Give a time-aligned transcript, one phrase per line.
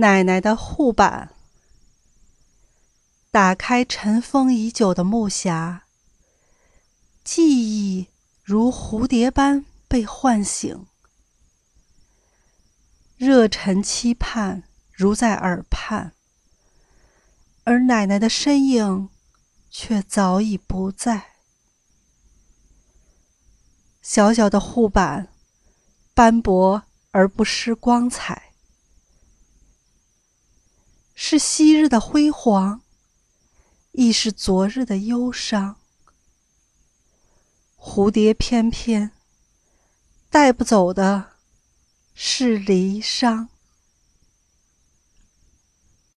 [0.00, 1.34] 奶奶的护板，
[3.30, 5.80] 打开尘封已久的木匣，
[7.22, 8.06] 记忆
[8.42, 10.86] 如蝴蝶般被唤醒，
[13.18, 16.14] 热忱期盼如在耳畔，
[17.64, 19.10] 而奶奶的身影
[19.68, 21.32] 却早已不在。
[24.00, 25.28] 小小的护板，
[26.14, 28.49] 斑驳而不失光彩。
[31.30, 32.82] 是昔日的辉煌，
[33.92, 35.76] 亦是昨日的忧伤。
[37.78, 39.12] 蝴蝶翩翩，
[40.28, 41.34] 带不走的
[42.16, 43.46] 是离殇。